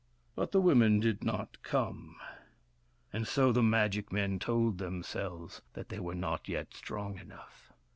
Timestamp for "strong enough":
6.73-7.71